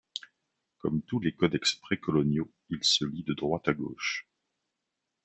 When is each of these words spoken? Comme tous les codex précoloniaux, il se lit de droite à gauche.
Comme 0.79 1.03
tous 1.03 1.19
les 1.19 1.31
codex 1.35 1.75
précoloniaux, 1.75 2.51
il 2.71 2.83
se 2.83 3.05
lit 3.05 3.21
de 3.21 3.35
droite 3.35 3.67
à 3.67 3.73
gauche. 3.75 4.27